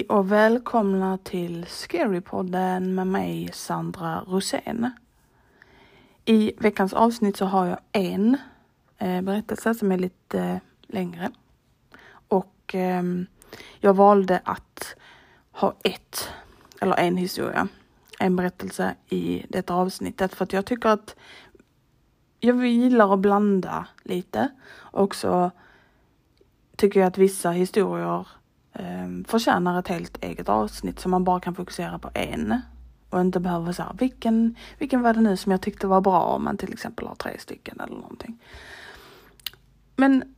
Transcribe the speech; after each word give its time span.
Hej 0.00 0.06
och 0.08 0.32
välkomna 0.32 1.18
till 1.18 1.66
Scarypodden 1.66 2.94
med 2.94 3.06
mig 3.06 3.50
Sandra 3.52 4.20
Rosén. 4.26 4.90
I 6.24 6.52
veckans 6.58 6.92
avsnitt 6.92 7.36
så 7.36 7.44
har 7.44 7.66
jag 7.66 7.78
en 7.92 8.36
eh, 8.98 9.22
berättelse 9.22 9.74
som 9.74 9.92
är 9.92 9.98
lite 9.98 10.40
eh, 10.40 10.58
längre. 10.82 11.30
Och 12.28 12.74
eh, 12.74 13.02
jag 13.80 13.94
valde 13.94 14.40
att 14.44 14.96
ha 15.52 15.74
ett, 15.84 16.28
eller 16.80 16.96
en 16.96 17.16
historia, 17.16 17.68
en 18.18 18.36
berättelse 18.36 18.94
i 19.08 19.46
detta 19.48 19.74
avsnittet 19.74 20.34
för 20.34 20.44
att 20.44 20.52
jag 20.52 20.66
tycker 20.66 20.88
att 20.88 21.16
jag 22.40 22.66
gillar 22.66 23.14
att 23.14 23.20
blanda 23.20 23.86
lite. 24.02 24.48
Och 24.72 25.14
så 25.14 25.50
tycker 26.76 27.00
jag 27.00 27.06
att 27.06 27.18
vissa 27.18 27.50
historier 27.50 28.26
eh, 28.72 29.08
förtjänar 29.28 29.78
ett 29.78 29.88
helt 29.88 30.24
eget 30.24 30.48
avsnitt 30.48 31.00
som 31.00 31.10
man 31.10 31.24
bara 31.24 31.40
kan 31.40 31.54
fokusera 31.54 31.98
på 31.98 32.10
en. 32.14 32.60
Och 33.10 33.20
inte 33.20 33.40
behöver 33.40 33.72
säga 33.72 33.96
vilken, 33.98 34.54
vilken 34.78 35.02
var 35.02 35.14
det 35.14 35.20
nu 35.20 35.36
som 35.36 35.52
jag 35.52 35.60
tyckte 35.60 35.86
var 35.86 36.00
bra 36.00 36.20
om 36.20 36.44
man 36.44 36.56
till 36.56 36.72
exempel 36.72 37.06
har 37.06 37.14
tre 37.14 37.38
stycken 37.38 37.80
eller 37.80 37.96
någonting. 37.96 38.38
Men 39.96 40.34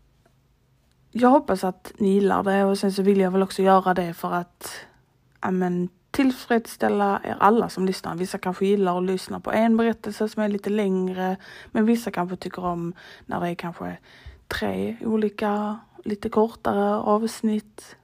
jag 1.11 1.29
hoppas 1.29 1.65
att 1.65 1.93
ni 1.99 2.09
gillar 2.09 2.43
det 2.43 2.65
och 2.65 2.79
sen 2.79 2.93
så 2.93 3.03
vill 3.03 3.21
jag 3.21 3.31
väl 3.31 3.43
också 3.43 3.63
göra 3.63 3.95
det 3.95 4.15
för 4.15 4.33
att 4.33 4.75
amen, 5.41 5.89
tillfredsställa 6.11 7.21
er 7.25 7.37
alla 7.41 7.69
som 7.69 7.87
lyssnar. 7.87 8.15
Vissa 8.15 8.39
kanske 8.39 8.67
gillar 8.67 8.99
att 8.99 9.05
lyssna 9.05 9.41
på 9.41 9.53
en 9.53 9.77
berättelse 9.77 10.29
som 10.29 10.43
är 10.43 10.49
lite 10.49 10.71
längre 10.71 11.37
men 11.73 11.87
vissa 11.87 12.11
kanske 12.11 12.37
tycker 12.37 12.65
om 12.65 12.95
när 13.27 13.41
det 13.41 13.49
är 13.49 13.55
kanske 13.55 13.99
tre 14.49 14.97
olika 15.01 15.79
lite 16.05 16.29
kortare 16.29 16.95
avsnitt. 16.95 17.97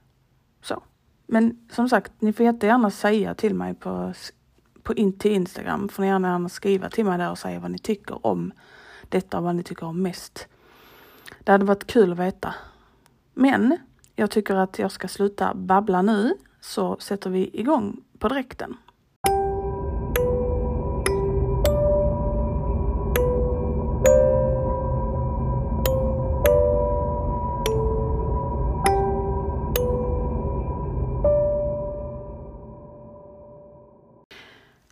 Så. 0.63 0.83
Men 1.27 1.67
som 1.71 1.89
sagt, 1.89 2.13
ni 2.19 2.33
får 2.33 2.47
jättegärna 2.47 2.91
säga 2.91 3.35
till 3.35 3.55
mig 3.55 3.75
på, 3.75 4.13
på 4.83 4.95
in, 4.95 5.19
till 5.19 5.33
Instagram. 5.33 5.89
Får 5.89 6.03
ni 6.03 6.09
gärna, 6.09 6.29
gärna 6.29 6.49
skriva 6.49 6.89
till 6.89 7.05
mig 7.05 7.19
där 7.19 7.31
och 7.31 7.39
säga 7.39 7.61
vad 7.61 7.71
ni 7.71 7.79
tycker 7.79 8.27
om 8.27 8.53
detta 9.09 9.39
och 9.39 9.45
vad 9.45 9.57
ni 9.57 9.63
tycker 9.63 9.87
om 9.87 10.03
mest. 10.03 10.49
Det 11.45 11.53
hade 11.53 11.65
varit 11.65 11.87
kul 11.87 12.13
att 12.13 12.19
veta. 12.19 12.55
Men 13.35 13.77
jag 14.17 14.31
tycker 14.31 14.55
att 14.55 14.79
jag 14.79 14.93
ska 14.93 15.09
sluta 15.09 15.55
babbla 15.55 16.03
nu 16.03 16.35
så 16.61 16.97
sätter 16.99 17.31
vi 17.31 17.61
igång 17.61 18.01
på 18.19 18.29
direkten. 18.29 18.77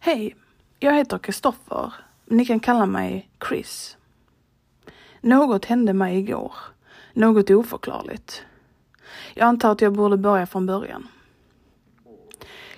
Hej, 0.06 0.36
jag 0.78 0.94
heter 0.94 1.18
Kristoffer. 1.18 1.92
Ni 2.24 2.46
kan 2.46 2.60
kalla 2.60 2.86
mig 2.86 3.30
Chris. 3.48 3.96
Något 5.20 5.64
hände 5.64 5.92
mig 5.92 6.18
igår. 6.18 6.54
Något 7.12 7.50
oförklarligt. 7.50 8.42
Jag 9.34 9.48
antar 9.48 9.72
att 9.72 9.80
jag 9.80 9.92
borde 9.92 10.16
börja 10.16 10.46
från 10.46 10.66
början. 10.66 11.08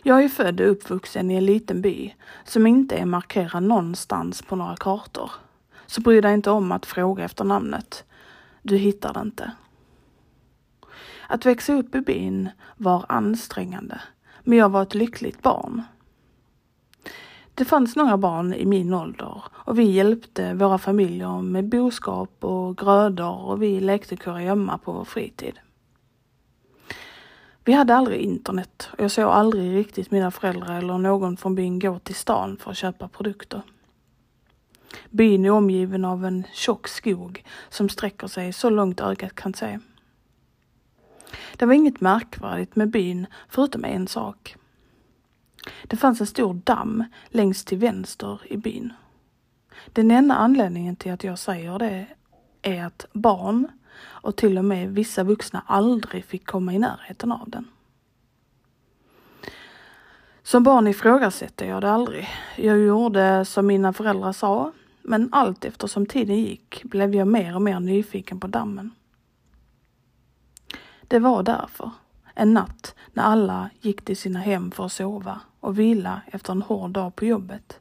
Jag 0.03 0.25
är 0.25 0.29
född 0.29 0.61
och 0.61 0.71
uppvuxen 0.71 1.31
i 1.31 1.35
en 1.35 1.47
liten 1.47 1.83
by 1.83 2.15
som 2.45 2.67
inte 2.67 2.97
är 2.97 3.07
markerad 3.07 3.63
någonstans 3.63 4.43
på 4.43 4.57
några 4.57 4.77
kartor. 4.77 5.31
Så 5.87 6.01
bry 6.01 6.21
dig 6.21 6.35
inte 6.35 6.51
om 6.51 6.73
att 6.73 6.87
fråga 6.87 7.25
efter 7.25 7.45
namnet. 7.45 8.05
Du 8.63 8.77
hittar 8.77 9.15
det 9.15 9.21
inte. 9.21 9.53
Att 11.27 11.47
växa 11.47 11.75
upp 11.75 11.95
i 11.95 12.01
byn 12.01 12.49
var 12.77 13.07
ansträngande, 13.09 14.01
men 14.43 14.59
jag 14.59 14.69
var 14.69 14.83
ett 14.83 14.95
lyckligt 14.95 15.43
barn. 15.43 15.83
Det 17.59 17.65
fanns 17.65 17.97
några 17.97 18.17
barn 18.17 18.55
i 18.55 18.67
min 18.67 18.95
ålder 18.95 19.43
och 19.53 19.79
vi 19.79 19.91
hjälpte 19.91 20.55
våra 20.55 20.79
familjer 20.79 21.43
med 21.43 21.69
boskap 21.69 22.45
och 22.45 22.79
grödor 22.79 23.45
och 23.45 23.63
vi 23.63 23.81
lekte 23.81 24.17
kurragömma 24.17 24.79
på 24.79 24.93
vår 24.93 25.05
fritid. 25.05 25.59
Vi 27.65 27.73
hade 27.73 27.95
aldrig 27.95 28.21
internet 28.21 28.89
och 28.93 29.05
jag 29.05 29.11
såg 29.11 29.25
aldrig 29.25 29.77
riktigt 29.77 30.11
mina 30.11 30.31
föräldrar 30.31 30.79
eller 30.79 30.99
någon 30.99 31.37
från 31.37 31.55
byn 31.55 31.79
gå 31.79 31.99
till 31.99 32.15
stan 32.15 32.57
för 32.57 32.71
att 32.71 32.77
köpa 32.77 33.09
produkter. 33.09 33.63
Byn 35.11 35.45
är 35.45 35.51
omgiven 35.51 36.05
av 36.05 36.25
en 36.25 36.45
tjock 36.53 36.89
skog 36.89 37.45
som 37.69 37.89
sträcker 37.89 38.27
sig 38.27 38.53
så 38.53 38.71
långt 38.71 39.01
ögat 39.01 39.35
kan 39.35 39.55
se. 39.55 39.79
Det 41.57 41.67
var 41.67 41.75
inget 41.75 42.01
märkvärdigt 42.01 42.77
med 42.77 42.91
byn 42.91 43.27
förutom 43.49 43.85
en 43.85 44.09
sak. 44.09 44.58
Det 45.83 45.97
fanns 45.97 46.21
en 46.21 46.27
stor 46.27 46.55
damm 46.55 47.05
längst 47.29 47.69
till 47.69 47.79
vänster 47.79 48.41
i 48.45 48.57
byn. 48.57 48.93
Den 49.93 50.11
enda 50.11 50.35
anledningen 50.35 50.97
till 50.97 51.13
att 51.13 51.25
jag 51.25 51.39
säger 51.39 51.79
det 51.79 52.07
är 52.63 52.85
att 52.85 53.07
barn 53.13 53.69
och 54.01 54.37
till 54.37 54.59
och 54.59 54.65
med 54.65 54.95
vissa 54.95 55.25
vuxna 55.25 55.63
aldrig 55.67 56.25
fick 56.25 56.47
komma 56.47 56.75
i 56.75 56.79
närheten 56.79 57.33
av 57.33 57.51
den. 57.51 57.69
Som 60.43 60.63
barn 60.63 60.87
ifrågasätter 60.87 61.67
jag 61.67 61.83
det 61.83 61.91
aldrig. 61.91 62.29
Jag 62.57 62.79
gjorde 62.79 63.45
som 63.45 63.67
mina 63.67 63.93
föräldrar 63.93 64.33
sa, 64.33 64.73
men 65.03 65.29
allt 65.33 65.65
eftersom 65.65 66.07
tiden 66.07 66.37
gick 66.37 66.83
blev 66.85 67.15
jag 67.15 67.29
mer 67.29 67.55
och 67.55 67.63
mer 67.63 67.81
nyfiken 67.81 68.41
på 68.41 68.47
dammen. 68.47 68.91
Det 71.03 71.19
var 71.19 71.43
därför, 71.43 71.91
en 72.35 72.55
natt 72.55 72.88
när 73.19 73.25
alla 73.25 73.71
gick 73.81 74.05
till 74.05 74.17
sina 74.17 74.39
hem 74.39 74.71
för 74.71 74.87
att 74.87 74.93
sova 74.93 75.41
och 75.61 75.79
vila 75.79 76.21
efter 76.27 76.53
en 76.53 76.63
hård 76.63 76.91
dag 76.91 77.17
på 77.17 77.25
jobbet, 77.25 77.81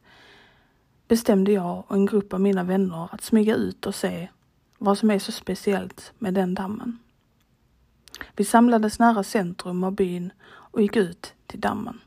bestämde 1.07 1.51
jag 1.51 1.83
och 1.87 1.95
en 1.95 2.05
grupp 2.05 2.33
av 2.33 2.41
mina 2.41 2.63
vänner 2.63 3.09
att 3.11 3.23
smyga 3.23 3.55
ut 3.55 3.85
och 3.85 3.95
se 3.95 4.29
vad 4.77 4.97
som 4.97 5.11
är 5.11 5.19
så 5.19 5.31
speciellt 5.31 6.13
med 6.17 6.33
den 6.33 6.53
dammen. 6.53 6.99
Vi 8.35 8.45
samlades 8.45 8.99
nära 8.99 9.23
centrum 9.23 9.83
av 9.83 9.91
byn 9.91 10.31
och 10.47 10.81
gick 10.81 10.95
ut 10.95 11.33
till 11.47 11.59
dammen. 11.59 12.01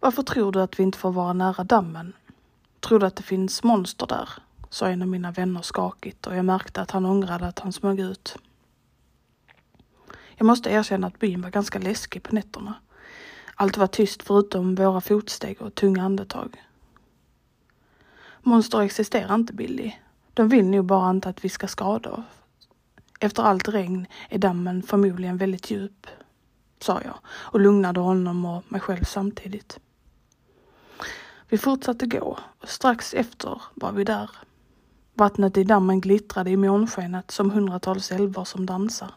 Varför 0.00 0.22
tror 0.22 0.52
du 0.52 0.62
att 0.62 0.78
vi 0.78 0.82
inte 0.82 0.98
får 0.98 1.12
vara 1.12 1.32
nära 1.32 1.64
dammen? 1.64 2.12
Tror 2.80 2.98
du 2.98 3.06
att 3.06 3.16
det 3.16 3.22
finns 3.22 3.62
monster 3.62 4.06
där? 4.06 4.28
Sa 4.70 4.88
en 4.88 5.02
av 5.02 5.08
mina 5.08 5.30
vänner 5.30 5.62
skakigt 5.62 6.26
och 6.26 6.36
jag 6.36 6.44
märkte 6.44 6.80
att 6.80 6.90
han 6.90 7.06
ångrade 7.06 7.46
att 7.46 7.58
han 7.58 7.72
smög 7.72 8.00
ut. 8.00 8.36
Jag 10.36 10.46
måste 10.46 10.70
erkänna 10.70 11.06
att 11.06 11.18
byn 11.18 11.42
var 11.42 11.50
ganska 11.50 11.78
läskig 11.78 12.22
på 12.22 12.34
nätterna. 12.34 12.74
Allt 13.54 13.76
var 13.76 13.86
tyst 13.86 14.22
förutom 14.22 14.74
våra 14.74 15.00
fotsteg 15.00 15.62
och 15.62 15.74
tunga 15.74 16.04
andetag. 16.04 16.62
Monster 18.42 18.80
existerar 18.80 19.34
inte, 19.34 19.52
Billy. 19.52 19.92
De 20.34 20.48
vill 20.48 20.66
nog 20.66 20.84
bara 20.84 21.10
inte 21.10 21.28
att 21.28 21.44
vi 21.44 21.48
ska 21.48 21.68
skada 21.68 22.10
oss. 22.10 22.24
Efter 23.20 23.42
allt 23.42 23.68
regn 23.68 24.06
är 24.28 24.38
dammen 24.38 24.82
förmodligen 24.82 25.36
väldigt 25.36 25.70
djup, 25.70 26.06
sa 26.80 27.00
jag 27.04 27.18
och 27.26 27.60
lugnade 27.60 28.00
honom 28.00 28.44
och 28.44 28.64
mig 28.68 28.80
själv 28.80 29.04
samtidigt. 29.04 29.78
Vi 31.48 31.58
fortsatte 31.58 32.06
gå 32.06 32.38
och 32.58 32.68
strax 32.68 33.14
efter 33.14 33.62
var 33.74 33.92
vi 33.92 34.04
där. 34.04 34.30
Vattnet 35.18 35.56
i 35.56 35.64
dammen 35.64 36.00
glittrade 36.00 36.50
i 36.50 36.56
månskenet 36.56 37.30
som 37.30 37.50
hundratals 37.50 38.12
älvar 38.12 38.44
som 38.44 38.66
dansar. 38.66 39.10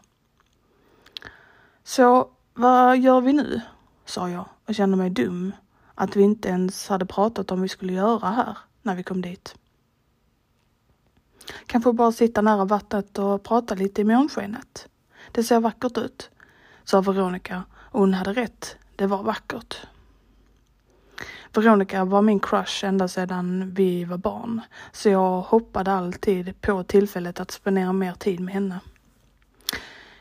Så 1.84 2.28
vad 2.54 2.98
gör 2.98 3.20
vi 3.20 3.32
nu? 3.32 3.60
sa 4.04 4.30
jag 4.30 4.44
och 4.66 4.74
kände 4.74 4.96
mig 4.96 5.10
dum 5.10 5.52
att 5.94 6.16
vi 6.16 6.22
inte 6.22 6.48
ens 6.48 6.88
hade 6.88 7.06
pratat 7.06 7.50
om 7.50 7.62
vi 7.62 7.68
skulle 7.68 7.92
göra 7.92 8.30
här 8.30 8.58
när 8.82 8.94
vi 8.94 9.02
kom 9.02 9.22
dit. 9.22 9.54
Kanske 11.66 11.92
bara 11.92 12.12
sitta 12.12 12.42
nära 12.42 12.64
vattnet 12.64 13.18
och 13.18 13.42
prata 13.42 13.74
lite 13.74 14.00
i 14.00 14.04
månskenet. 14.04 14.88
Det 15.32 15.44
ser 15.44 15.60
vackert 15.60 15.98
ut, 15.98 16.30
sa 16.84 17.00
Veronica 17.00 17.62
och 17.72 18.00
hon 18.00 18.14
hade 18.14 18.32
rätt. 18.32 18.76
Det 18.96 19.06
var 19.06 19.22
vackert. 19.22 19.86
Veronica 21.52 22.04
var 22.04 22.22
min 22.22 22.40
crush 22.40 22.84
ända 22.84 23.08
sedan 23.08 23.74
vi 23.74 24.04
var 24.04 24.18
barn, 24.18 24.60
så 24.92 25.08
jag 25.08 25.40
hoppade 25.40 25.92
alltid 25.92 26.60
på 26.60 26.84
tillfället 26.84 27.40
att 27.40 27.50
spendera 27.50 27.92
mer 27.92 28.14
tid 28.14 28.40
med 28.40 28.54
henne. 28.54 28.80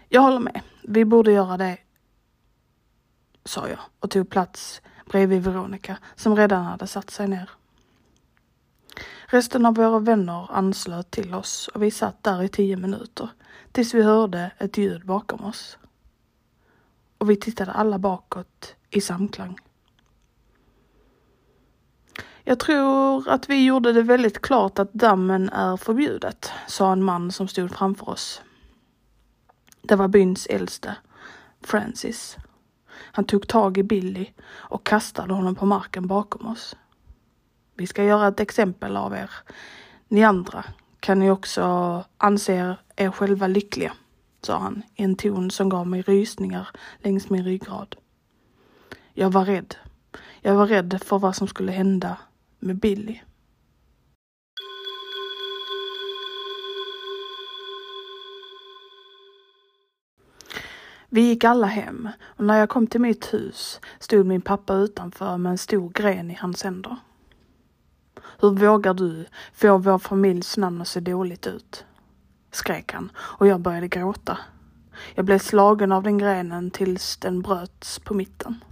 Jag 0.09 0.21
håller 0.21 0.39
med. 0.39 0.61
Vi 0.83 1.05
borde 1.05 1.31
göra 1.31 1.57
det, 1.57 1.77
sa 3.45 3.67
jag 3.67 3.79
och 3.99 4.09
tog 4.11 4.29
plats 4.29 4.81
bredvid 5.05 5.43
Veronica 5.43 5.97
som 6.15 6.35
redan 6.35 6.65
hade 6.65 6.87
satt 6.87 7.09
sig 7.09 7.27
ner. 7.27 7.49
Resten 9.25 9.65
av 9.65 9.75
våra 9.75 9.99
vänner 9.99 10.47
anslöt 10.51 11.11
till 11.11 11.33
oss 11.33 11.67
och 11.67 11.83
vi 11.83 11.91
satt 11.91 12.23
där 12.23 12.43
i 12.43 12.49
tio 12.49 12.77
minuter 12.77 13.29
tills 13.71 13.93
vi 13.93 14.03
hörde 14.03 14.51
ett 14.57 14.77
ljud 14.77 15.05
bakom 15.05 15.45
oss. 15.45 15.77
Och 17.17 17.29
vi 17.29 17.35
tittade 17.35 17.71
alla 17.71 17.99
bakåt 17.99 18.75
i 18.89 19.01
samklang. 19.01 19.59
Jag 22.43 22.59
tror 22.59 23.29
att 23.29 23.49
vi 23.49 23.65
gjorde 23.65 23.93
det 23.93 24.01
väldigt 24.01 24.41
klart 24.41 24.79
att 24.79 24.93
dammen 24.93 25.49
är 25.49 25.77
förbjudet, 25.77 26.51
sa 26.67 26.91
en 26.91 27.03
man 27.03 27.31
som 27.31 27.47
stod 27.47 27.71
framför 27.71 28.09
oss. 28.09 28.41
Det 29.81 29.95
var 29.95 30.07
byns 30.07 30.47
äldste, 30.47 30.95
Francis. 31.61 32.37
Han 32.93 33.25
tog 33.25 33.47
tag 33.47 33.77
i 33.77 33.83
Billy 33.83 34.27
och 34.51 34.85
kastade 34.85 35.33
honom 35.33 35.55
på 35.55 35.65
marken 35.65 36.07
bakom 36.07 36.47
oss. 36.47 36.75
Vi 37.75 37.87
ska 37.87 38.03
göra 38.03 38.27
ett 38.27 38.39
exempel 38.39 38.97
av 38.97 39.13
er. 39.13 39.31
Ni 40.07 40.23
andra 40.23 40.65
kan 40.99 41.19
ni 41.19 41.31
också 41.31 41.63
anse 42.17 42.77
er 42.95 43.11
själva 43.11 43.47
lyckliga, 43.47 43.93
sa 44.41 44.57
han 44.59 44.83
i 44.95 45.03
en 45.03 45.15
ton 45.15 45.51
som 45.51 45.69
gav 45.69 45.87
mig 45.87 46.01
rysningar 46.01 46.67
längs 46.99 47.29
min 47.29 47.43
ryggrad. 47.43 47.95
Jag 49.13 49.29
var 49.29 49.45
rädd. 49.45 49.75
Jag 50.41 50.55
var 50.55 50.67
rädd 50.67 51.01
för 51.05 51.19
vad 51.19 51.35
som 51.35 51.47
skulle 51.47 51.71
hända 51.71 52.17
med 52.61 52.79
Billy. 52.79 53.19
Vi 61.09 61.21
gick 61.21 61.43
alla 61.43 61.67
hem 61.67 62.09
och 62.23 62.45
när 62.45 62.59
jag 62.59 62.69
kom 62.69 62.87
till 62.87 63.01
mitt 63.01 63.33
hus 63.33 63.79
stod 63.99 64.25
min 64.25 64.41
pappa 64.41 64.73
utanför 64.73 65.37
med 65.37 65.49
en 65.49 65.57
stor 65.57 65.89
gren 65.89 66.31
i 66.31 66.33
hans 66.33 66.63
händer. 66.63 66.97
Hur 68.39 68.49
vågar 68.49 68.93
du 68.93 69.25
få 69.53 69.77
vår 69.77 69.97
familjs 69.97 70.57
namn 70.57 70.81
att 70.81 70.87
se 70.87 70.99
dåligt 70.99 71.47
ut? 71.47 71.85
skrek 72.51 72.93
han 72.93 73.11
och 73.17 73.47
jag 73.47 73.59
började 73.59 73.87
gråta. 73.87 74.37
Jag 75.15 75.25
blev 75.25 75.39
slagen 75.39 75.91
av 75.91 76.03
den 76.03 76.17
grenen 76.17 76.71
tills 76.71 77.17
den 77.17 77.41
bröts 77.41 77.99
på 77.99 78.13
mitten. 78.13 78.63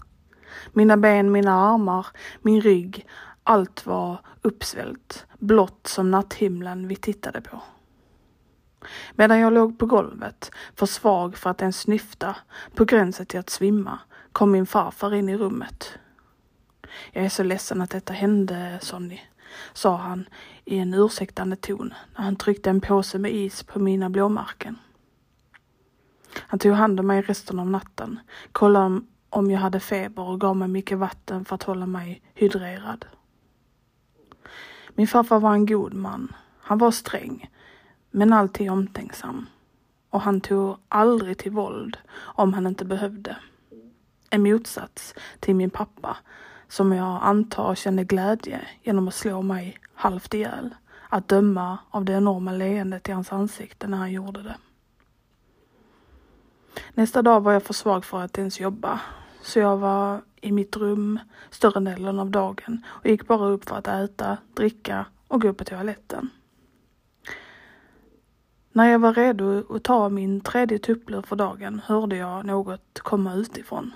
Mina 0.74 0.98
ben, 0.98 1.32
mina 1.32 1.54
armar, 1.54 2.08
min 2.42 2.62
rygg, 2.62 3.08
allt 3.50 3.86
var 3.86 4.20
uppsvällt, 4.42 5.26
blått 5.40 5.88
som 5.88 6.12
natthimlen 6.12 6.88
vi 6.88 6.96
tittade 6.96 7.42
på. 7.42 7.62
Medan 9.16 9.40
jag 9.40 9.54
låg 9.54 9.80
på 9.80 9.86
golvet, 9.86 10.52
för 10.76 10.86
svag 10.86 11.38
för 11.38 11.50
att 11.50 11.62
ens 11.62 11.80
snyfta, 11.80 12.36
på 12.76 12.86
gränsen 12.86 13.26
till 13.26 13.40
att 13.40 13.50
svimma, 13.50 14.00
kom 14.32 14.52
min 14.52 14.66
farfar 14.66 15.14
in 15.14 15.30
i 15.30 15.38
rummet. 15.38 16.00
Jag 17.12 17.26
är 17.26 17.30
så 17.30 17.44
ledsen 17.44 17.82
att 17.82 17.90
detta 17.90 18.14
hände, 18.14 18.80
Sonny, 18.82 19.22
sa 19.74 19.96
han 19.96 20.30
i 20.66 20.78
en 20.78 20.94
ursäktande 20.94 21.56
ton 21.56 21.94
när 22.16 22.24
han 22.24 22.36
tryckte 22.36 22.70
en 22.70 22.82
påse 22.82 23.20
med 23.20 23.34
is 23.34 23.64
på 23.64 23.80
mina 23.80 24.10
blåmärken. 24.10 24.78
Han 26.36 26.60
tog 26.60 26.74
hand 26.74 27.00
om 27.00 27.08
mig 27.08 27.22
resten 27.22 27.60
av 27.60 27.70
natten, 27.70 28.20
kollade 28.52 29.02
om 29.30 29.52
jag 29.52 29.60
hade 29.60 29.80
feber 29.80 30.24
och 30.24 30.42
gav 30.42 30.56
mig 30.56 30.68
mycket 30.68 30.98
vatten 30.98 31.46
för 31.46 31.56
att 31.56 31.64
hålla 31.64 31.86
mig 31.86 32.22
hydrerad. 32.34 33.06
Min 34.96 35.08
farfar 35.08 35.40
var 35.40 35.54
en 35.54 35.66
god 35.66 35.94
man. 35.94 36.34
Han 36.62 36.78
var 36.78 36.92
sträng, 36.92 37.50
men 38.12 38.34
alltid 38.34 38.72
omtänksam. 38.72 39.46
Och 40.10 40.22
han 40.22 40.42
tog 40.42 40.78
aldrig 40.88 41.38
till 41.38 41.52
våld 41.52 41.98
om 42.18 42.54
han 42.54 42.68
inte 42.68 42.86
behövde. 42.86 43.38
En 44.30 44.44
motsats 44.44 45.16
till 45.40 45.56
min 45.56 45.70
pappa, 45.70 46.18
som 46.68 46.92
jag 46.92 47.20
antar 47.22 47.76
kände 47.76 48.04
glädje 48.04 48.62
genom 48.84 49.08
att 49.08 49.14
slå 49.14 49.42
mig 49.42 49.78
halvt 49.94 50.34
ihjäl, 50.34 50.76
att 51.10 51.28
döma 51.28 51.78
av 51.90 52.06
det 52.06 52.14
enorma 52.14 52.52
leendet 52.52 53.10
i 53.10 53.12
hans 53.12 53.32
ansikte 53.32 53.88
när 53.88 53.98
han 53.98 54.12
gjorde 54.12 54.44
det. 54.44 54.58
Nästa 56.94 57.22
dag 57.22 57.42
var 57.42 57.54
jag 57.54 57.64
för 57.64 57.74
svag 57.74 58.06
för 58.06 58.22
att 58.22 58.38
ens 58.38 58.60
jobba, 58.60 59.00
så 59.42 59.60
jag 59.60 59.78
var 59.78 60.22
i 60.42 60.52
mitt 60.52 60.78
rum 60.78 61.20
större 61.50 61.80
delen 61.80 62.20
av 62.20 62.32
dagen 62.32 62.86
och 62.88 63.06
gick 63.06 63.28
bara 63.28 63.48
upp 63.48 63.70
för 63.70 63.76
att 63.76 63.88
äta, 63.88 64.38
dricka 64.54 65.06
och 65.28 65.42
gå 65.42 65.54
på 65.54 65.64
toaletten. 65.64 66.30
När 68.72 68.86
jag 68.86 69.00
var 69.00 69.14
redo 69.14 69.76
att 69.76 69.84
ta 69.84 70.10
min 70.10 70.42
tredje 70.42 70.80
tupplur 70.80 71.22
för 71.22 71.36
dagen 71.36 71.82
hörde 71.86 72.18
jag 72.18 72.46
något 72.46 73.00
komma 73.00 73.34
utifrån. 73.34 73.94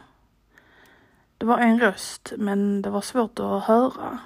Det 1.38 1.46
var 1.46 1.58
en 1.58 1.80
röst, 1.80 2.34
men 2.38 2.82
det 2.82 2.90
var 2.90 3.02
svårt 3.02 3.40
att 3.40 3.64
höra, 3.64 4.20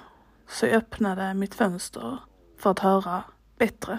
så 0.48 0.66
jag 0.66 0.74
öppnade 0.74 1.34
mitt 1.34 1.54
fönster 1.54 2.18
för 2.58 2.70
att 2.70 2.78
höra 2.78 3.22
bättre. 3.58 3.98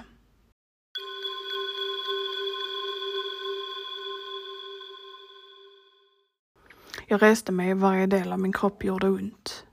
Jag 7.12 7.22
reste 7.22 7.52
mig 7.52 7.74
varje 7.74 8.06
del 8.06 8.34
av 8.34 8.40
min 8.40 8.54
kropp 8.54 8.84
gjorde 8.84 9.10
ont. 9.10 9.66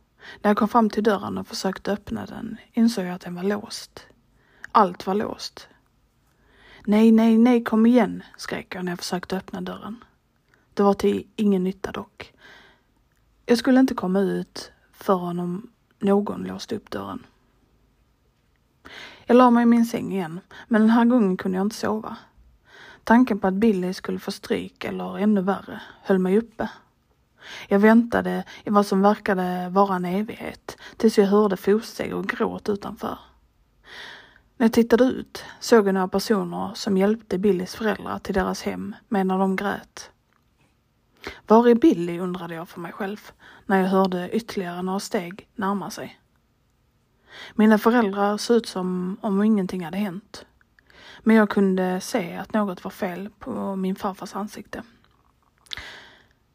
När 0.43 0.51
jag 0.51 0.57
kom 0.57 0.69
fram 0.69 0.91
till 0.91 1.03
dörren 1.03 1.39
och 1.39 1.47
försökte 1.47 1.93
öppna 1.93 2.27
den 2.27 2.57
insåg 2.73 3.05
jag 3.05 3.15
att 3.15 3.21
den 3.21 3.35
var 3.35 3.43
låst. 3.43 4.07
Allt 4.73 5.07
var 5.07 5.15
låst. 5.15 5.69
Nej, 6.85 7.13
nej, 7.13 7.39
nej, 7.39 7.65
kom 7.65 7.87
igen, 7.87 8.23
skrek 8.37 8.75
jag 8.75 8.85
när 8.85 8.93
jag 8.93 8.99
försökte 8.99 9.37
öppna 9.37 9.61
dörren. 9.61 10.05
Det 10.75 10.83
var 10.83 10.95
till 10.95 11.27
ingen 11.37 11.65
nytta 11.65 11.93
dock. 11.93 12.33
Jag 13.47 13.59
skulle 13.59 13.81
inte 13.81 13.95
komma 13.95 14.21
ut 14.21 14.73
förrän 14.93 15.41
om 15.41 15.71
någon 15.99 16.45
låste 16.45 16.77
upp 16.77 16.91
dörren. 16.91 17.27
Jag 19.27 19.37
la 19.37 19.51
mig 19.51 19.63
i 19.63 19.67
min 19.67 19.87
säng 19.87 20.13
igen, 20.13 20.41
men 20.69 20.81
den 20.81 20.91
här 20.91 21.05
gången 21.05 21.37
kunde 21.37 21.59
jag 21.59 21.67
inte 21.67 21.77
sova. 21.77 22.17
Tanken 23.05 23.39
på 23.39 23.47
att 23.47 23.55
Billy 23.55 23.95
skulle 23.95 24.19
få 24.19 24.33
stryk 24.33 24.85
eller 24.85 25.19
ännu 25.19 25.41
värre 25.43 25.83
höll 26.03 26.19
mig 26.19 26.39
uppe. 26.39 26.71
Jag 27.69 27.79
väntade 27.79 28.45
i 28.65 28.71
vad 28.71 28.87
som 28.87 29.03
verkade 29.03 29.69
vara 29.69 29.97
en 29.97 30.05
evighet 30.05 30.77
tills 30.97 31.19
jag 31.19 31.27
hörde 31.27 31.57
fotsteg 31.57 32.15
och 32.15 32.27
gråt 32.27 32.69
utanför. 32.69 33.19
När 34.57 34.65
jag 34.65 34.73
tittade 34.73 35.05
ut 35.05 35.45
såg 35.61 35.87
jag 35.87 35.95
några 35.95 36.09
personer 36.09 36.71
som 36.75 36.97
hjälpte 36.97 37.39
Billys 37.39 37.75
föräldrar 37.75 38.19
till 38.19 38.35
deras 38.35 38.63
hem 38.63 38.95
medan 39.09 39.39
de 39.39 39.57
grät. 39.57 40.11
Var 41.47 41.69
är 41.69 41.75
Billy 41.75 42.19
undrade 42.19 42.55
jag 42.55 42.69
för 42.69 42.81
mig 42.81 42.93
själv 42.93 43.31
när 43.67 43.81
jag 43.81 43.89
hörde 43.89 44.31
ytterligare 44.31 44.83
några 44.83 45.01
steg 45.01 45.49
närma 45.55 45.91
sig. 45.91 46.21
Mina 47.55 47.79
föräldrar 47.79 48.37
såg 48.37 48.57
ut 48.57 48.67
som 48.67 49.17
om 49.21 49.43
ingenting 49.43 49.85
hade 49.85 49.99
hänt. 49.99 50.47
Men 51.21 51.37
jag 51.37 51.51
kunde 51.51 52.01
se 52.01 52.37
att 52.37 52.53
något 52.53 52.85
var 52.85 52.91
fel 52.91 53.31
på 53.39 53.77
min 53.77 53.97
farfars 53.97 54.35
ansikte. 54.35 54.83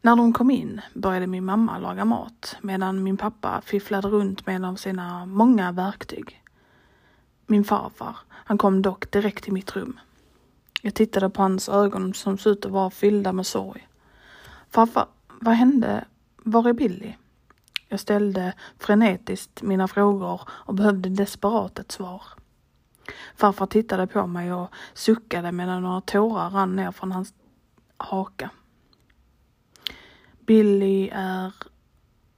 När 0.03 0.15
de 0.15 0.33
kom 0.33 0.51
in 0.51 0.81
började 0.93 1.27
min 1.27 1.45
mamma 1.45 1.77
laga 1.77 2.05
mat 2.05 2.55
medan 2.61 3.03
min 3.03 3.17
pappa 3.17 3.61
fifflade 3.65 4.07
runt 4.07 4.45
med 4.45 4.55
en 4.55 4.65
av 4.65 4.75
sina 4.75 5.25
många 5.25 5.71
verktyg. 5.71 6.43
Min 7.45 7.63
farfar, 7.63 8.17
han 8.29 8.57
kom 8.57 8.81
dock 8.81 9.11
direkt 9.11 9.43
till 9.43 9.53
mitt 9.53 9.75
rum. 9.75 9.99
Jag 10.81 10.93
tittade 10.93 11.29
på 11.29 11.41
hans 11.41 11.69
ögon 11.69 12.13
som 12.13 12.37
såg 12.37 12.51
ut 12.51 12.65
att 12.65 12.71
vara 12.71 12.89
fyllda 12.89 13.33
med 13.33 13.45
sorg. 13.47 13.87
Farfar, 14.69 15.07
vad 15.39 15.53
hände? 15.53 16.05
Var 16.37 16.69
är 16.69 16.73
Billy? 16.73 17.13
Jag 17.87 17.99
ställde 17.99 18.53
frenetiskt 18.79 19.61
mina 19.61 19.87
frågor 19.87 20.41
och 20.49 20.73
behövde 20.73 21.09
desperat 21.09 21.79
ett 21.79 21.91
svar. 21.91 22.23
Farfar 23.35 23.65
tittade 23.65 24.07
på 24.07 24.27
mig 24.27 24.53
och 24.53 24.69
suckade 24.93 25.51
medan 25.51 25.81
några 25.81 26.01
tårar 26.01 26.49
rann 26.49 26.75
ner 26.75 26.91
från 26.91 27.11
hans 27.11 27.33
haka. 27.97 28.49
Billy 30.45 31.09
är 31.13 31.53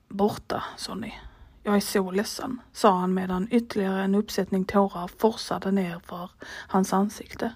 borta, 0.09 0.63
Sonny. 0.77 1.13
Jag 1.63 1.75
är 1.75 1.79
så 1.79 2.11
ledsen, 2.11 2.61
sa 2.71 2.97
han 2.99 3.13
medan 3.13 3.47
ytterligare 3.51 4.03
en 4.03 4.15
uppsättning 4.15 4.65
tårar 4.65 5.07
forsade 5.07 5.71
ner 5.71 5.99
för 5.99 6.31
hans 6.67 6.93
ansikte. 6.93 7.53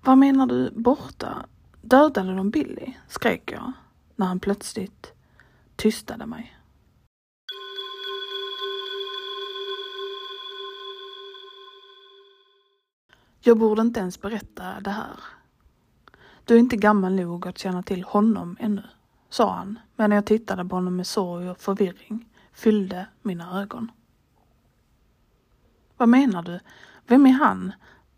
Vad 0.00 0.18
menar 0.18 0.46
du 0.46 0.70
borta? 0.70 1.46
Dödade 1.82 2.34
de 2.34 2.50
Billy? 2.50 2.94
skrek 3.08 3.52
jag 3.52 3.72
när 4.16 4.26
han 4.26 4.40
plötsligt 4.40 5.12
tystade 5.76 6.26
mig. 6.26 6.58
Jag 13.40 13.58
borde 13.58 13.82
inte 13.82 14.00
ens 14.00 14.20
berätta 14.20 14.80
det 14.80 14.90
här. 14.90 15.35
Du 16.46 16.54
är 16.54 16.58
inte 16.58 16.76
gammal 16.76 17.14
nog 17.14 17.46
att 17.46 17.58
känna 17.58 17.82
till 17.82 18.04
honom 18.04 18.56
ännu, 18.60 18.82
sa 19.28 19.52
han 19.52 19.78
medan 19.96 20.10
jag 20.12 20.26
tittade 20.26 20.64
på 20.64 20.76
honom 20.76 20.96
med 20.96 21.06
sorg 21.06 21.50
och 21.50 21.60
förvirring 21.60 22.28
fyllde 22.52 23.06
mina 23.22 23.62
ögon. 23.62 23.90
Vad 25.96 26.08
menar 26.08 26.42
du? 26.42 26.60
Vem 27.06 27.26
är 27.26 27.30
han? 27.30 27.72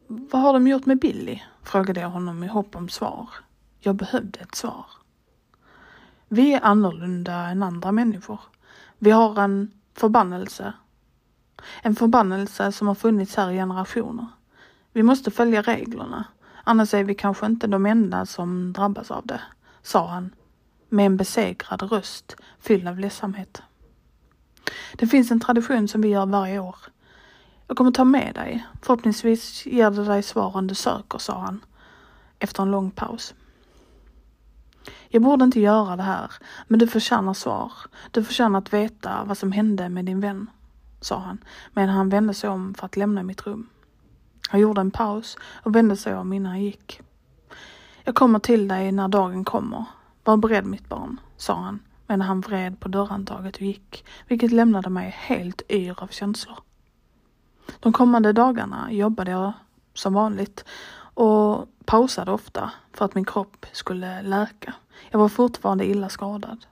Vad 0.06 0.42
har 0.42 0.52
de 0.52 0.68
gjort 0.68 0.86
med 0.86 0.98
Billy? 0.98 1.42
frågade 1.62 2.00
jag 2.00 2.10
honom 2.10 2.44
i 2.44 2.46
hopp 2.46 2.76
om 2.76 2.88
svar. 2.88 3.28
Jag 3.78 3.94
behövde 3.94 4.40
ett 4.40 4.54
svar. 4.54 4.86
Vi 6.28 6.54
är 6.54 6.64
annorlunda 6.64 7.34
än 7.34 7.62
andra 7.62 7.92
människor. 7.92 8.40
Vi 8.98 9.10
har 9.10 9.42
en 9.42 9.70
förbannelse. 9.94 10.72
En 11.82 11.96
förbannelse 11.96 12.72
som 12.72 12.88
har 12.88 12.94
funnits 12.94 13.36
här 13.36 13.50
i 13.50 13.54
generationer. 13.54 14.26
Vi 14.92 15.02
måste 15.02 15.30
följa 15.30 15.62
reglerna, 15.62 16.24
annars 16.68 16.94
är 16.94 17.04
vi 17.04 17.14
kanske 17.14 17.46
inte 17.46 17.66
de 17.66 17.86
enda 17.86 18.26
som 18.26 18.72
drabbas 18.72 19.10
av 19.10 19.26
det, 19.26 19.40
sa 19.82 20.08
han 20.08 20.30
med 20.88 21.06
en 21.06 21.16
besegrad 21.16 21.82
röst 21.82 22.36
fylld 22.60 22.88
av 22.88 22.98
ledsamhet. 22.98 23.62
Det 24.96 25.06
finns 25.06 25.30
en 25.30 25.40
tradition 25.40 25.88
som 25.88 26.00
vi 26.00 26.08
gör 26.08 26.26
varje 26.26 26.58
år. 26.58 26.76
Jag 27.66 27.76
kommer 27.76 27.90
ta 27.90 28.04
med 28.04 28.34
dig. 28.34 28.66
Förhoppningsvis 28.82 29.66
ger 29.66 29.90
det 29.90 30.04
dig 30.04 30.22
svaren 30.22 30.66
du 30.66 30.74
söker, 30.74 31.18
sa 31.18 31.38
han 31.40 31.60
efter 32.38 32.62
en 32.62 32.70
lång 32.70 32.90
paus. 32.90 33.34
Jag 35.08 35.22
borde 35.22 35.44
inte 35.44 35.60
göra 35.60 35.96
det 35.96 36.02
här, 36.02 36.32
men 36.66 36.78
du 36.78 36.86
förtjänar 36.86 37.34
svar. 37.34 37.72
Du 38.10 38.24
förtjänar 38.24 38.58
att 38.58 38.72
veta 38.72 39.24
vad 39.24 39.38
som 39.38 39.52
hände 39.52 39.88
med 39.88 40.04
din 40.04 40.20
vän, 40.20 40.50
sa 41.00 41.18
han 41.18 41.38
medan 41.72 41.90
han 41.90 42.08
vände 42.08 42.34
sig 42.34 42.50
om 42.50 42.74
för 42.74 42.86
att 42.86 42.96
lämna 42.96 43.22
mitt 43.22 43.46
rum. 43.46 43.68
Han 44.48 44.60
gjorde 44.60 44.80
en 44.80 44.90
paus 44.90 45.36
och 45.62 45.76
vände 45.76 45.96
sig 45.96 46.14
om 46.14 46.32
innan 46.32 46.52
han 46.52 46.62
gick. 46.62 47.00
Jag 48.04 48.14
kommer 48.14 48.38
till 48.38 48.68
dig 48.68 48.92
när 48.92 49.08
dagen 49.08 49.44
kommer. 49.44 49.84
Var 50.24 50.36
beredd 50.36 50.64
mitt 50.64 50.88
barn, 50.88 51.20
sa 51.36 51.54
han 51.54 51.80
medan 52.08 52.20
han 52.20 52.40
vred 52.40 52.80
på 52.80 52.88
dörrhandtaget 52.88 53.56
och 53.56 53.62
gick, 53.62 54.04
vilket 54.28 54.52
lämnade 54.52 54.90
mig 54.90 55.14
helt 55.18 55.62
yr 55.70 56.02
av 56.02 56.06
känslor. 56.06 56.58
De 57.80 57.92
kommande 57.92 58.32
dagarna 58.32 58.92
jobbade 58.92 59.30
jag 59.30 59.52
som 59.94 60.14
vanligt 60.14 60.64
och 61.14 61.68
pausade 61.84 62.32
ofta 62.32 62.70
för 62.92 63.04
att 63.04 63.14
min 63.14 63.24
kropp 63.24 63.66
skulle 63.72 64.22
läka. 64.22 64.74
Jag 65.10 65.18
var 65.18 65.28
fortfarande 65.28 65.86
illa 65.86 66.08
skadad. 66.08 66.66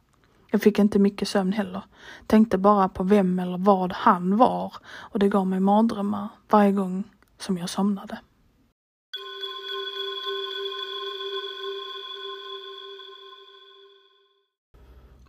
Jag 0.51 0.63
fick 0.63 0.79
inte 0.79 0.99
mycket 0.99 1.29
sömn 1.29 1.53
heller. 1.53 1.83
Tänkte 2.27 2.59
bara 2.59 2.89
på 2.89 3.03
vem 3.03 3.39
eller 3.39 3.59
vad 3.59 3.93
han 3.93 4.37
var 4.37 4.73
och 4.87 5.19
det 5.19 5.29
gav 5.29 5.47
mig 5.47 5.61
mardrömmar 5.61 6.29
varje 6.49 6.73
gång 6.73 7.05
som 7.39 7.59
jag 7.59 7.71
somnade. 7.71 8.19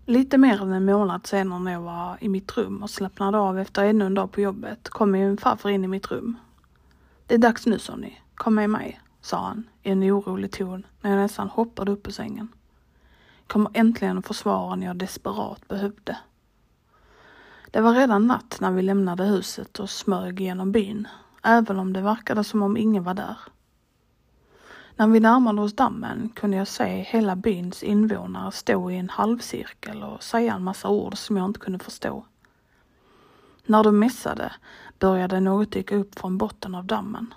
Lite 0.09 0.37
mer 0.37 0.61
än 0.61 0.73
en 0.73 0.85
månad 0.85 1.27
senare 1.27 1.59
när 1.59 1.71
jag 1.71 1.81
var 1.81 2.17
i 2.21 2.29
mitt 2.29 2.57
rum 2.57 2.83
och 2.83 2.89
slappnade 2.89 3.37
av 3.37 3.59
efter 3.59 3.85
ännu 3.85 4.05
en 4.05 4.13
dag 4.13 4.31
på 4.31 4.41
jobbet 4.41 4.89
kom 4.89 5.11
min 5.11 5.37
farfar 5.37 5.69
in 5.69 5.83
i 5.83 5.87
mitt 5.87 6.11
rum. 6.11 6.35
Det 7.25 7.33
är 7.33 7.37
dags 7.37 7.65
nu 7.65 7.79
Sonny, 7.79 8.13
kom 8.35 8.55
med 8.55 8.69
mig, 8.69 9.01
sa 9.21 9.37
han 9.37 9.69
i 9.83 9.89
en 9.89 10.03
orolig 10.03 10.51
ton 10.51 10.85
när 11.01 11.09
jag 11.09 11.17
nästan 11.17 11.49
hoppade 11.49 11.91
upp 11.91 12.07
ur 12.07 12.11
sängen. 12.11 12.47
Jag 13.37 13.47
kommer 13.47 13.71
äntligen 13.73 14.17
att 14.17 14.27
få 14.27 14.33
svaren 14.33 14.81
jag 14.81 14.95
desperat 14.95 15.67
behövde. 15.67 16.17
Det 17.71 17.81
var 17.81 17.93
redan 17.93 18.27
natt 18.27 18.57
när 18.61 18.71
vi 18.71 18.81
lämnade 18.81 19.23
huset 19.23 19.79
och 19.79 19.89
smög 19.89 20.39
genom 20.39 20.71
byn, 20.71 21.07
även 21.43 21.79
om 21.79 21.93
det 21.93 22.01
verkade 22.01 22.43
som 22.43 22.63
om 22.63 22.77
ingen 22.77 23.03
var 23.03 23.13
där. 23.13 23.37
När 24.95 25.07
vi 25.07 25.19
närmade 25.19 25.61
oss 25.61 25.75
dammen 25.75 26.29
kunde 26.35 26.57
jag 26.57 26.67
se 26.67 26.85
hela 26.85 27.35
byns 27.35 27.83
invånare 27.83 28.51
stå 28.51 28.91
i 28.91 28.97
en 28.97 29.09
halvcirkel 29.09 30.03
och 30.03 30.23
säga 30.23 30.53
en 30.53 30.63
massa 30.63 30.89
ord 30.89 31.17
som 31.17 31.37
jag 31.37 31.45
inte 31.45 31.59
kunde 31.59 31.79
förstå. 31.79 32.25
När 33.65 33.83
de 33.83 33.99
mässade 33.99 34.51
började 34.99 35.39
något 35.39 35.71
dyka 35.71 35.95
upp 35.95 36.19
från 36.19 36.37
botten 36.37 36.75
av 36.75 36.85
dammen. 36.85 37.33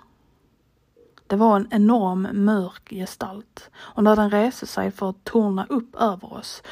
Det 1.27 1.35
var 1.35 1.55
en 1.55 1.67
enorm 1.71 2.27
mörk 2.45 2.89
gestalt 2.89 3.69
och 3.75 4.03
när 4.03 4.15
den 4.15 4.29
reste 4.29 4.67
sig 4.67 4.91
för 4.91 5.09
att 5.09 5.23
torna 5.23 5.65
upp 5.69 5.95
över 5.95 6.33
oss 6.33 6.63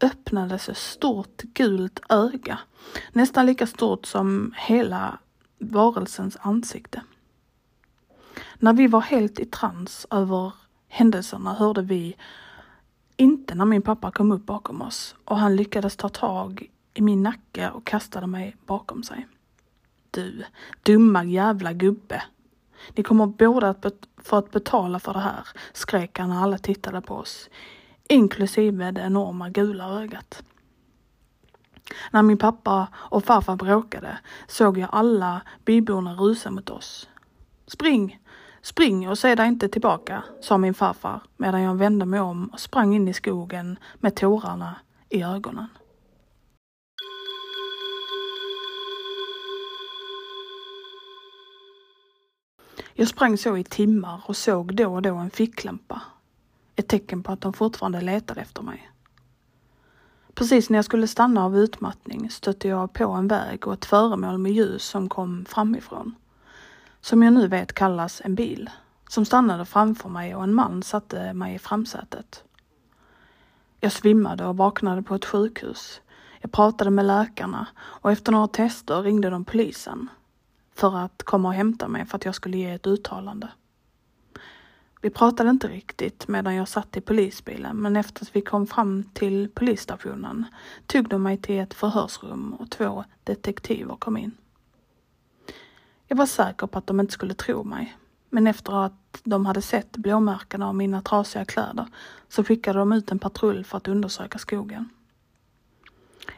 öppnades 0.00 0.68
ett 0.68 0.76
stort 0.76 1.42
gult 1.42 2.00
öga, 2.08 2.58
nästan 3.12 3.46
lika 3.46 3.66
stort 3.66 4.06
som 4.06 4.54
hela 4.56 5.18
varelsens 5.60 6.36
ansikte. 6.40 7.02
När 8.54 8.72
vi 8.72 8.86
var 8.86 9.00
helt 9.00 9.38
i 9.38 9.44
trans 9.44 10.06
över 10.10 10.52
händelserna 10.88 11.54
hörde 11.54 11.82
vi 11.82 12.16
inte 13.16 13.54
när 13.54 13.64
min 13.64 13.82
pappa 13.82 14.10
kom 14.10 14.32
upp 14.32 14.46
bakom 14.46 14.82
oss 14.82 15.14
och 15.24 15.36
han 15.36 15.56
lyckades 15.56 15.96
ta 15.96 16.08
tag 16.08 16.70
i 16.94 17.02
min 17.02 17.22
nacke 17.22 17.70
och 17.70 17.86
kastade 17.86 18.26
mig 18.26 18.56
bakom 18.66 19.02
sig. 19.02 19.26
Du, 20.10 20.44
dumma 20.82 21.24
jävla 21.24 21.72
gubbe. 21.72 22.22
Ni 22.94 23.02
kommer 23.02 23.26
båda 23.26 23.68
att 23.68 23.86
få 24.16 24.36
att 24.36 24.50
betala 24.50 24.98
för 24.98 25.12
det 25.12 25.20
här, 25.20 25.48
skrek 25.72 26.18
han 26.18 26.28
när 26.28 26.42
alla 26.42 26.58
tittade 26.58 27.00
på 27.00 27.14
oss, 27.14 27.50
inklusive 28.08 28.90
det 28.90 29.00
enorma 29.00 29.50
gula 29.50 30.02
ögat. 30.02 30.42
När 32.10 32.22
min 32.22 32.38
pappa 32.38 32.88
och 32.94 33.24
farfar 33.24 33.56
bråkade 33.56 34.18
såg 34.46 34.78
jag 34.78 34.88
alla 34.92 35.42
byborna 35.64 36.14
rusa 36.14 36.50
mot 36.50 36.70
oss. 36.70 37.08
Spring! 37.66 38.18
Spring 38.62 39.08
och 39.08 39.18
se 39.18 39.34
dig 39.34 39.48
inte 39.48 39.68
tillbaka, 39.68 40.24
sa 40.40 40.58
min 40.58 40.74
farfar 40.74 41.20
medan 41.36 41.62
jag 41.62 41.74
vände 41.74 42.06
mig 42.06 42.20
om 42.20 42.48
och 42.52 42.60
sprang 42.60 42.94
in 42.94 43.08
i 43.08 43.14
skogen 43.14 43.78
med 43.94 44.14
tårarna 44.16 44.76
i 45.08 45.22
ögonen. 45.22 45.66
Jag 52.94 53.08
sprang 53.08 53.38
så 53.38 53.56
i 53.56 53.64
timmar 53.64 54.22
och 54.26 54.36
såg 54.36 54.74
då 54.74 54.94
och 54.94 55.02
då 55.02 55.14
en 55.14 55.30
ficklampa. 55.30 56.02
Ett 56.76 56.88
tecken 56.88 57.22
på 57.22 57.32
att 57.32 57.40
de 57.40 57.52
fortfarande 57.52 58.00
letade 58.00 58.40
efter 58.40 58.62
mig. 58.62 58.90
Precis 60.40 60.70
när 60.70 60.78
jag 60.78 60.84
skulle 60.84 61.06
stanna 61.06 61.44
av 61.44 61.56
utmattning 61.56 62.30
stötte 62.30 62.68
jag 62.68 62.92
på 62.92 63.10
en 63.10 63.28
väg 63.28 63.66
och 63.66 63.72
ett 63.72 63.84
föremål 63.84 64.38
med 64.38 64.52
ljus 64.52 64.84
som 64.84 65.08
kom 65.08 65.44
framifrån 65.48 66.14
som 67.00 67.22
jag 67.22 67.32
nu 67.32 67.46
vet 67.46 67.72
kallas 67.72 68.22
en 68.24 68.34
bil, 68.34 68.70
som 69.08 69.24
stannade 69.24 69.64
framför 69.64 70.08
mig 70.08 70.34
och 70.34 70.42
en 70.42 70.54
man 70.54 70.82
satte 70.82 71.32
mig 71.32 71.54
i 71.54 71.58
framsätet. 71.58 72.44
Jag 73.80 73.92
svimmade 73.92 74.46
och 74.46 74.56
vaknade 74.56 75.02
på 75.02 75.14
ett 75.14 75.24
sjukhus. 75.24 76.00
Jag 76.40 76.52
pratade 76.52 76.90
med 76.90 77.04
läkarna 77.04 77.66
och 77.78 78.12
efter 78.12 78.32
några 78.32 78.48
tester 78.48 79.02
ringde 79.02 79.30
de 79.30 79.44
polisen 79.44 80.08
för 80.74 80.96
att 80.96 81.22
komma 81.22 81.48
och 81.48 81.54
hämta 81.54 81.88
mig 81.88 82.06
för 82.06 82.16
att 82.16 82.24
jag 82.24 82.34
skulle 82.34 82.58
ge 82.58 82.70
ett 82.70 82.86
uttalande. 82.86 83.48
Vi 85.02 85.10
pratade 85.10 85.50
inte 85.50 85.68
riktigt 85.68 86.28
medan 86.28 86.54
jag 86.54 86.68
satt 86.68 86.96
i 86.96 87.00
polisbilen 87.00 87.76
men 87.76 87.96
efter 87.96 88.24
att 88.24 88.36
vi 88.36 88.40
kom 88.40 88.66
fram 88.66 89.04
till 89.12 89.48
polisstationen 89.54 90.44
tog 90.86 91.08
de 91.08 91.22
mig 91.22 91.36
till 91.36 91.58
ett 91.58 91.74
förhörsrum 91.74 92.54
och 92.54 92.70
två 92.70 93.04
detektiver 93.24 93.96
kom 93.96 94.16
in. 94.16 94.32
Jag 96.06 96.16
var 96.16 96.26
säker 96.26 96.66
på 96.66 96.78
att 96.78 96.86
de 96.86 97.00
inte 97.00 97.12
skulle 97.12 97.34
tro 97.34 97.64
mig. 97.64 97.96
Men 98.30 98.46
efter 98.46 98.84
att 98.84 99.20
de 99.24 99.46
hade 99.46 99.62
sett 99.62 99.96
blåmärkena 99.96 100.68
av 100.68 100.74
mina 100.74 101.02
trasiga 101.02 101.44
kläder 101.44 101.86
så 102.28 102.44
skickade 102.44 102.78
de 102.78 102.92
ut 102.92 103.10
en 103.10 103.18
patrull 103.18 103.64
för 103.64 103.76
att 103.76 103.88
undersöka 103.88 104.38
skogen. 104.38 104.88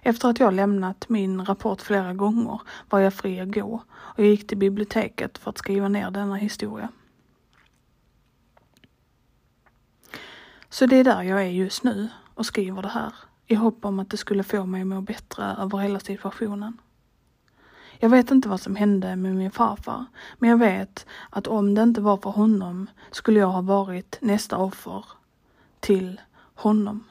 Efter 0.02 0.28
att 0.28 0.40
jag 0.40 0.54
lämnat 0.54 1.08
min 1.08 1.44
rapport 1.44 1.80
flera 1.80 2.14
gånger 2.14 2.60
var 2.90 2.98
jag 2.98 3.14
fri 3.14 3.40
att 3.40 3.54
gå 3.54 3.82
och 3.90 4.20
jag 4.20 4.26
gick 4.26 4.46
till 4.46 4.58
biblioteket 4.58 5.38
för 5.38 5.50
att 5.50 5.58
skriva 5.58 5.88
ner 5.88 6.10
denna 6.10 6.36
historia. 6.36 6.88
Så 10.72 10.86
det 10.86 10.96
är 10.96 11.04
där 11.04 11.22
jag 11.22 11.42
är 11.42 11.50
just 11.50 11.84
nu 11.84 12.08
och 12.34 12.46
skriver 12.46 12.82
det 12.82 12.88
här 12.88 13.14
i 13.46 13.54
hopp 13.54 13.84
om 13.84 13.98
att 13.98 14.10
det 14.10 14.16
skulle 14.16 14.42
få 14.42 14.66
mig 14.66 14.80
att 14.80 14.86
må 14.86 15.00
bättre 15.00 15.56
över 15.58 15.78
hela 15.78 16.00
situationen. 16.00 16.78
Jag 17.98 18.08
vet 18.08 18.30
inte 18.30 18.48
vad 18.48 18.60
som 18.60 18.76
hände 18.76 19.16
med 19.16 19.34
min 19.34 19.50
farfar, 19.50 20.04
men 20.38 20.50
jag 20.50 20.56
vet 20.56 21.06
att 21.30 21.46
om 21.46 21.74
det 21.74 21.82
inte 21.82 22.00
var 22.00 22.16
för 22.16 22.30
honom 22.30 22.86
skulle 23.10 23.40
jag 23.40 23.46
ha 23.46 23.60
varit 23.60 24.18
nästa 24.20 24.56
offer 24.56 25.04
till 25.80 26.20
honom. 26.54 27.04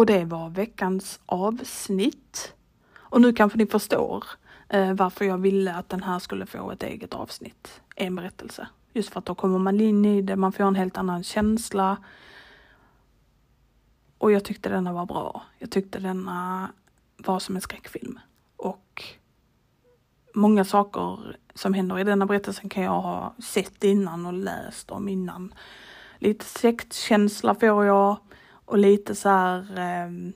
Och 0.00 0.06
det 0.06 0.24
var 0.24 0.50
veckans 0.50 1.20
avsnitt. 1.26 2.54
Och 2.96 3.20
nu 3.20 3.32
kanske 3.32 3.58
ni 3.58 3.66
förstår 3.66 4.24
eh, 4.68 4.92
varför 4.92 5.24
jag 5.24 5.38
ville 5.38 5.74
att 5.74 5.88
den 5.88 6.02
här 6.02 6.18
skulle 6.18 6.46
få 6.46 6.70
ett 6.70 6.82
eget 6.82 7.14
avsnitt, 7.14 7.80
en 7.96 8.16
berättelse. 8.16 8.68
Just 8.92 9.12
för 9.12 9.18
att 9.18 9.26
då 9.26 9.34
kommer 9.34 9.58
man 9.58 9.80
in 9.80 10.04
i 10.04 10.22
det, 10.22 10.36
man 10.36 10.52
får 10.52 10.64
en 10.64 10.74
helt 10.74 10.96
annan 10.96 11.22
känsla. 11.22 11.96
Och 14.18 14.32
jag 14.32 14.44
tyckte 14.44 14.68
denna 14.68 14.92
var 14.92 15.06
bra. 15.06 15.42
Jag 15.58 15.70
tyckte 15.70 15.98
denna 15.98 16.68
var 17.16 17.38
som 17.38 17.56
en 17.56 17.62
skräckfilm. 17.62 18.18
Och 18.56 19.04
många 20.34 20.64
saker 20.64 21.36
som 21.54 21.74
händer 21.74 21.98
i 21.98 22.04
denna 22.04 22.26
berättelsen 22.26 22.68
kan 22.68 22.82
jag 22.82 23.00
ha 23.00 23.34
sett 23.38 23.84
innan 23.84 24.26
och 24.26 24.32
läst 24.32 24.90
om 24.90 25.08
innan. 25.08 25.54
Lite 26.18 26.44
sektkänsla 26.44 27.54
får 27.54 27.84
jag 27.84 28.16
och 28.70 28.78
lite 28.78 29.14
så 29.14 29.28
här 29.28 29.78
eh, 29.78 30.32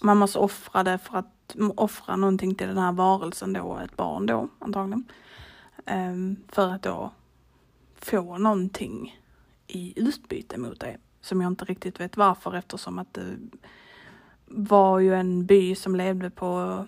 man 0.00 0.16
måste 0.16 0.38
offra 0.38 0.84
det 0.84 0.98
för 0.98 1.18
att 1.18 1.56
offra 1.74 2.16
någonting 2.16 2.54
till 2.54 2.66
den 2.66 2.78
här 2.78 2.92
varelsen 2.92 3.52
då, 3.52 3.78
ett 3.84 3.96
barn 3.96 4.26
då 4.26 4.48
antagligen. 4.58 5.04
Eh, 5.86 6.14
för 6.48 6.72
att 6.72 6.82
då 6.82 7.12
få 7.94 8.38
någonting 8.38 9.20
i 9.66 9.92
utbyte 9.96 10.58
mot 10.58 10.80
det. 10.80 10.96
Som 11.20 11.40
jag 11.40 11.50
inte 11.50 11.64
riktigt 11.64 12.00
vet 12.00 12.16
varför 12.16 12.54
eftersom 12.54 12.98
att 12.98 13.14
det 13.14 13.36
var 14.44 14.98
ju 14.98 15.14
en 15.14 15.46
by 15.46 15.74
som 15.74 15.96
levde 15.96 16.30
på 16.30 16.84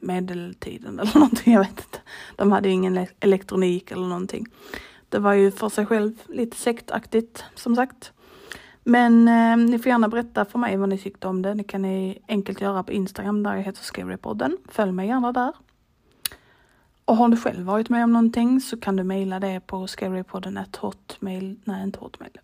medeltiden 0.00 1.00
eller 1.00 1.14
någonting, 1.18 1.52
jag 1.52 1.60
vet 1.60 1.70
inte. 1.70 1.98
De 2.36 2.52
hade 2.52 2.68
ingen 2.68 3.06
elektronik 3.20 3.90
eller 3.90 4.06
någonting. 4.06 4.46
Det 5.08 5.18
var 5.18 5.32
ju 5.32 5.50
för 5.50 5.68
sig 5.68 5.86
själv 5.86 6.12
lite 6.28 6.56
sektaktigt 6.56 7.44
som 7.54 7.76
sagt. 7.76 8.12
Men 8.88 9.28
eh, 9.28 9.56
ni 9.70 9.78
får 9.78 9.90
gärna 9.90 10.08
berätta 10.08 10.44
för 10.44 10.58
mig 10.58 10.76
vad 10.76 10.88
ni 10.88 10.98
tyckte 10.98 11.28
om 11.28 11.42
det. 11.42 11.54
Det 11.54 11.64
kan 11.64 11.82
ni 11.82 12.18
enkelt 12.28 12.60
göra 12.60 12.82
på 12.82 12.92
Instagram 12.92 13.42
där 13.42 13.54
jag 13.54 13.62
heter 13.62 13.82
Scarypodden. 13.82 14.56
Följ 14.68 14.92
mig 14.92 15.08
gärna 15.08 15.32
där. 15.32 15.52
Och 17.04 17.16
har 17.16 17.28
du 17.28 17.36
själv 17.36 17.66
varit 17.66 17.88
med 17.88 18.04
om 18.04 18.12
någonting 18.12 18.60
så 18.60 18.80
kan 18.80 18.96
du 18.96 19.04
mejla 19.04 19.40
det 19.40 19.60
på 19.66 19.86
scarypodden 19.86 20.56
at 20.58 20.76
hotmail, 20.76 21.56
nej 21.64 21.82
inte 21.82 21.98
hotmail. 21.98 22.38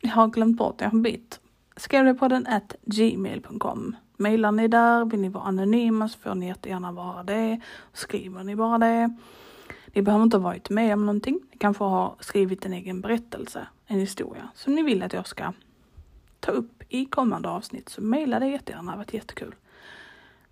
Jag 0.00 0.10
har 0.10 0.28
glömt 0.28 0.56
bort, 0.56 0.80
jag 0.80 0.90
har 0.90 0.98
bytt. 0.98 1.40
Scarypodden 1.76 2.46
at 2.46 2.74
gmail.com. 2.82 3.96
Mejlar 4.16 4.52
ni 4.52 4.68
där, 4.68 5.04
vill 5.04 5.20
ni 5.20 5.28
vara 5.28 5.44
anonyma 5.44 6.08
så 6.08 6.18
får 6.18 6.34
ni 6.34 6.46
jättegärna 6.46 6.92
vara 6.92 7.22
det. 7.22 7.60
Skriver 7.92 8.44
ni 8.44 8.56
bara 8.56 8.78
det. 8.78 9.16
Ni 9.86 10.02
behöver 10.02 10.24
inte 10.24 10.36
ha 10.36 10.44
varit 10.44 10.70
med 10.70 10.94
om 10.94 11.06
någonting. 11.06 11.40
Ni 11.52 11.58
kanske 11.58 11.84
har 11.84 12.14
skrivit 12.20 12.66
en 12.66 12.72
egen 12.72 13.00
berättelse, 13.00 13.66
en 13.86 13.98
historia 13.98 14.48
som 14.54 14.74
ni 14.74 14.82
vill 14.82 15.02
att 15.02 15.12
jag 15.12 15.26
ska 15.26 15.52
ta 16.40 16.52
upp 16.52 16.82
i 16.88 17.04
kommande 17.04 17.48
avsnitt. 17.48 17.88
Så 17.88 18.02
mejla 18.02 18.40
det 18.40 18.46
jättegärna, 18.46 18.82
det 18.82 18.90
har 18.90 18.96
varit 18.96 19.14
jättekul. 19.14 19.54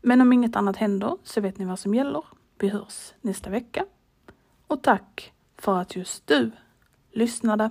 Men 0.01 0.21
om 0.21 0.33
inget 0.33 0.57
annat 0.57 0.77
händer 0.77 1.17
så 1.23 1.41
vet 1.41 1.59
ni 1.59 1.65
vad 1.65 1.79
som 1.79 1.95
gäller. 1.95 2.25
Vi 2.59 2.69
hörs 2.69 3.15
nästa 3.21 3.51
vecka. 3.51 3.85
Och 4.67 4.83
tack 4.83 5.33
för 5.57 5.79
att 5.79 5.97
just 5.97 6.27
du 6.27 6.51
lyssnade. 7.13 7.71